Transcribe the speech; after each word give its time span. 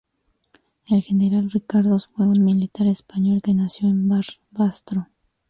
El 0.87 1.03
General 1.03 1.51
Ricardos 1.51 2.07
fue 2.07 2.25
un 2.25 2.43
militar 2.43 2.87
español 2.87 3.39
que 3.43 3.53
nació 3.53 3.87
en 3.87 4.09
Barbastro. 4.09 5.09